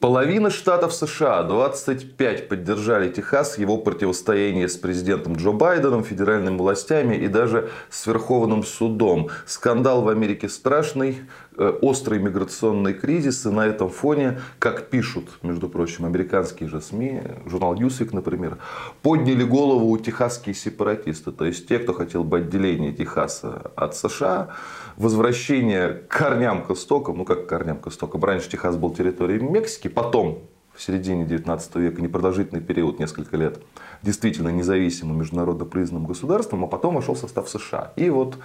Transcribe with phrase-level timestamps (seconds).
[0.00, 7.26] Половина штатов США, 25, поддержали Техас его противостоянии с президентом Джо Байденом, федеральными властями и
[7.26, 9.28] даже с Верховным судом.
[9.44, 11.18] Скандал в Америке страшный,
[11.56, 13.44] э, острый миграционный кризис.
[13.44, 18.58] И на этом фоне, как пишут, между прочим, американские же СМИ, журнал Newsweek, например,
[19.02, 21.32] подняли голову техасские сепаратисты.
[21.32, 24.50] То есть те, кто хотел бы отделения Техаса от США,
[24.96, 29.40] возвращение к корням к истокам, ну как к корням к истокам, раньше Техас был территорией
[29.40, 30.42] Мексики, потом
[30.78, 33.60] в середине 19 века, непродолжительный период, несколько лет,
[34.02, 37.92] действительно независимым международно признанным государством, а потом вошел в состав США.
[37.96, 38.38] И вот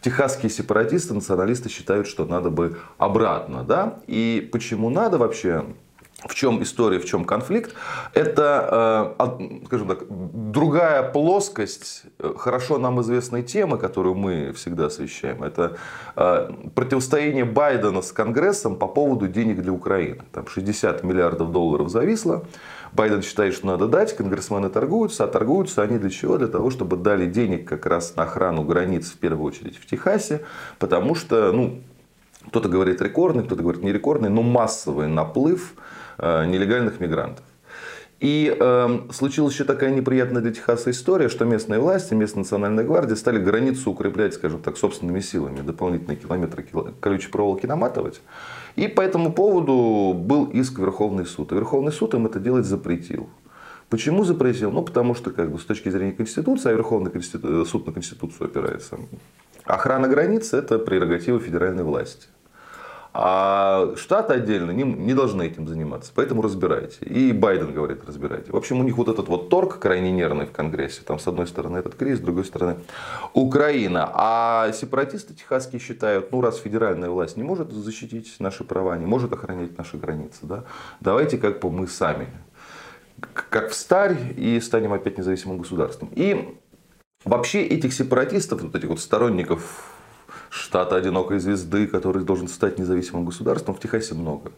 [0.00, 3.64] техасские сепаратисты, националисты считают, что надо бы обратно.
[3.64, 4.00] Да?
[4.06, 5.66] И почему надо вообще?
[6.26, 7.74] В чем история, в чем конфликт?
[8.14, 15.42] Это, э, скажем так, другая плоскость э, хорошо нам известной темы, которую мы всегда освещаем.
[15.42, 15.76] Это
[16.16, 20.22] э, противостояние Байдена с Конгрессом по поводу денег для Украины.
[20.32, 22.44] Там 60 миллиардов долларов зависло.
[22.92, 26.38] Байден считает, что надо дать, конгрессмены торгуются, а торгуются они для чего?
[26.38, 30.42] Для того, чтобы дали денег как раз на охрану границ, в первую очередь в Техасе,
[30.78, 31.82] потому что, ну,
[32.48, 35.74] кто-то говорит рекордный, кто-то говорит не рекордный, но массовый наплыв
[36.18, 37.44] Э, нелегальных мигрантов.
[38.20, 43.16] И э, случилась еще такая неприятная для Техаса история, что местные власти, местная национальная гвардия
[43.16, 46.64] стали границу укреплять, скажем так, собственными силами, дополнительные километры
[47.00, 48.20] колючей проволоки наматывать.
[48.76, 51.50] И по этому поводу был иск в Верховный суд.
[51.50, 53.28] И Верховный суд им это делать запретил.
[53.90, 54.70] Почему запретил?
[54.70, 57.10] Ну, потому что как бы, с точки зрения Конституции, а Верховный
[57.66, 58.98] суд на Конституцию опирается,
[59.64, 62.28] охрана границы– это прерогатива федеральной власти.
[63.16, 66.10] А штаты отдельно не, не должны этим заниматься.
[66.12, 67.04] Поэтому разбирайте.
[67.04, 68.50] И Байден говорит, разбирайте.
[68.50, 71.02] В общем, у них вот этот вот торг крайне нервный в Конгрессе.
[71.06, 72.78] Там с одной стороны этот кризис, с другой стороны
[73.32, 74.10] Украина.
[74.14, 79.32] А сепаратисты техасские считают, ну раз федеральная власть не может защитить наши права, не может
[79.32, 80.64] охранять наши границы, да,
[81.00, 82.26] давайте как бы мы сами
[83.50, 86.10] как в старь и станем опять независимым государством.
[86.14, 86.58] И
[87.24, 89.90] вообще этих сепаратистов, вот этих вот сторонников
[90.50, 94.52] штата одинокой звезды, который должен стать независимым государством, в Техасе много.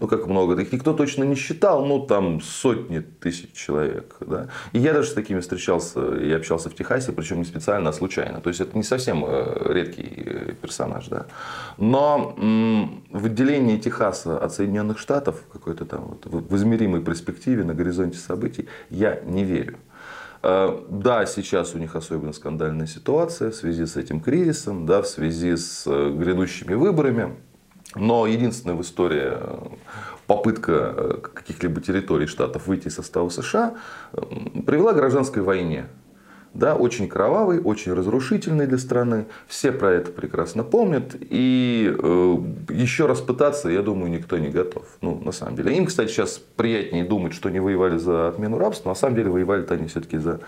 [0.00, 4.16] Ну, как много, их никто точно не считал, ну, там сотни тысяч человек.
[4.20, 4.48] Да?
[4.72, 8.40] И я даже с такими встречался и общался в Техасе, причем не специально, а случайно.
[8.40, 11.06] То есть, это не совсем э, редкий э, персонаж.
[11.06, 11.26] Да?
[11.78, 12.34] Но
[13.10, 18.66] в отделении Техаса от Соединенных Штатов, какой-то там вот, в измеримой перспективе, на горизонте событий,
[18.90, 19.78] я не верю.
[20.42, 25.06] Э, да, сейчас у них особенно скандальная ситуация в связи с этим кризисом, да, в
[25.06, 27.36] связи с э, грядущими выборами.
[27.94, 29.58] Но единственная в истории э,
[30.26, 33.74] попытка каких-либо территорий штатов выйти из состава США
[34.12, 35.86] привела к гражданской войне
[36.54, 39.26] да, очень кровавый, очень разрушительный для страны.
[39.46, 41.16] Все про это прекрасно помнят.
[41.18, 42.36] И э,
[42.70, 44.84] еще раз пытаться, я думаю, никто не готов.
[45.00, 45.74] Ну, на самом деле.
[45.76, 48.90] Им, кстати, сейчас приятнее думать, что не воевали за отмену рабства.
[48.90, 50.40] На самом деле воевали-то они все-таки за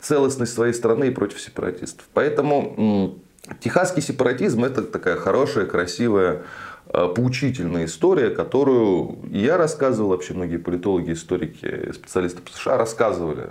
[0.00, 2.06] целостность своей страны и против сепаратистов.
[2.12, 3.16] Поэтому
[3.48, 6.42] э, техасский сепаратизм это такая хорошая, красивая
[6.92, 13.50] поучительная история, которую я рассказывал, вообще многие политологи, историки, специалисты по США рассказывали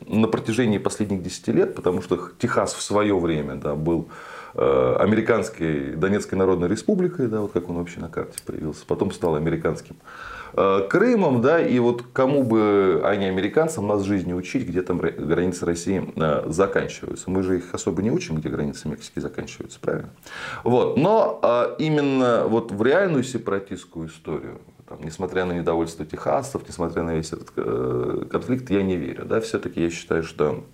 [0.00, 5.92] на протяжении последних 10 лет, потому что Техас в свое время да, был э, американской
[5.92, 9.96] Донецкой Народной Республикой, да, вот как он вообще на карте появился, потом стал американским
[10.54, 14.98] Э, Крымом, да, и вот кому бы, а не американцам, нас жизни учить, где там
[14.98, 17.30] границы России э, заканчиваются.
[17.30, 20.10] Мы же их особо не учим, где границы Мексики заканчиваются, правильно?
[20.64, 20.96] Вот.
[20.96, 27.14] Но э, именно вот в реальную сепаратистскую историю, там, несмотря на недовольство техасцев, несмотря на
[27.14, 27.50] весь этот
[28.28, 29.24] конфликт, я не верю.
[29.24, 29.40] Да?
[29.40, 30.64] Все-таки я считаю, что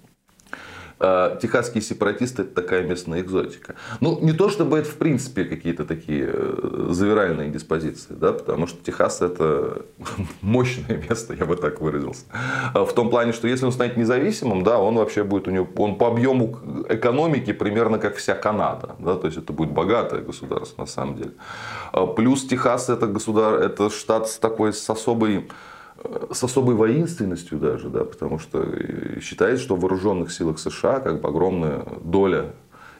[0.99, 3.75] техасские сепаратисты это такая местная экзотика.
[4.01, 8.83] Ну, не то чтобы это в принципе какие-то такие э, завиральные диспозиции, да, потому что
[8.83, 9.83] Техас это
[10.41, 12.25] мощное место, я бы так выразился.
[12.73, 15.69] А в том плане, что если он станет независимым, да, он вообще будет у него,
[15.77, 16.59] он по объему
[16.89, 21.33] экономики примерно как вся Канада, да, то есть это будет богатое государство на самом деле.
[21.93, 25.49] А плюс Техас это государ, это штат с такой, с особой
[26.33, 28.67] с особой воинственностью даже, да, потому что
[29.21, 32.53] считается, что в вооруженных силах США как бы огромная доля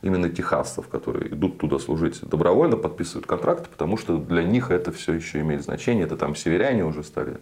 [0.03, 5.15] именно техасцев, которые идут туда служить добровольно, подписывают контракты, потому что для них это все
[5.15, 6.05] еще имеет значение.
[6.05, 7.39] Это там северяне уже стали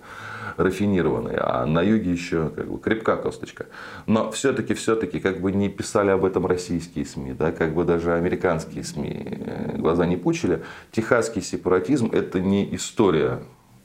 [0.56, 3.66] рафинированные, а на юге еще как бы крепка косточка.
[4.06, 8.14] Но все-таки, все-таки, как бы не писали об этом российские СМИ, да, как бы даже
[8.14, 10.62] американские СМИ э, глаза не пучили,
[10.92, 13.42] техасский сепаратизм это не история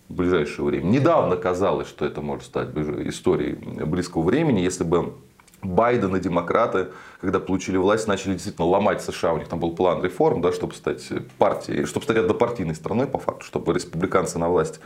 [0.10, 0.86] в ближайшее время.
[0.86, 3.54] Недавно казалось, что это может стать историей
[3.86, 5.14] близкого времени, если бы
[5.62, 6.88] Байден и демократы,
[7.22, 9.34] когда получили власть, начали действительно ломать США.
[9.34, 11.06] У них там был план реформ, да, чтобы стать
[11.38, 14.80] партией, чтобы стать однопартийной страной, по факту, чтобы республиканцы на власть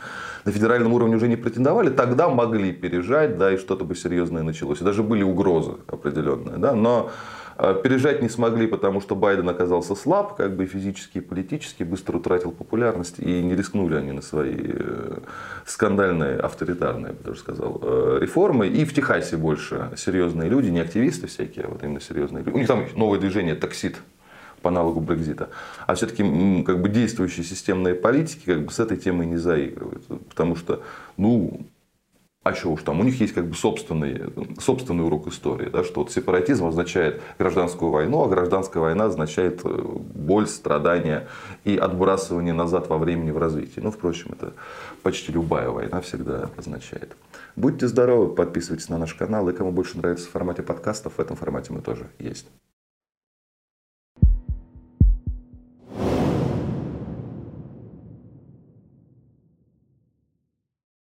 [0.44, 1.90] на федеральном уровне уже не претендовали.
[1.90, 4.80] Тогда могли пережать, да, и что-то бы серьезное началось.
[4.80, 6.56] И даже были угрозы определенные.
[6.56, 7.10] Да, но
[7.56, 12.16] э, Пережать не смогли, потому что Байден оказался слаб, как бы физически и политически, быстро
[12.16, 15.18] утратил популярность, и не рискнули они на свои э,
[15.66, 18.66] скандальные, авторитарные, я бы даже сказал, э, реформы.
[18.66, 22.50] И в Техасе больше серьезные люди, не активисты всякие, а вот именно серьезные люди.
[22.50, 23.96] У них там новое движение «Таксит»,
[24.64, 25.50] по аналогу Брекзита.
[25.86, 26.22] А все-таки
[26.64, 30.06] как бы действующие системные политики как бы с этой темой не заигрывают.
[30.30, 30.82] Потому что,
[31.18, 31.66] ну,
[32.44, 34.20] а что уж там, у них есть как бы собственный,
[34.60, 39.82] собственный урок истории, да, что вот сепаратизм означает гражданскую войну, а гражданская война означает э,
[40.14, 41.26] боль, страдания
[41.64, 43.80] и отбрасывание назад во времени в развитии.
[43.80, 44.52] Ну, впрочем, это
[45.02, 47.16] почти любая война всегда означает.
[47.56, 51.36] Будьте здоровы, подписывайтесь на наш канал, и кому больше нравится в формате подкастов, в этом
[51.36, 52.46] формате мы тоже есть.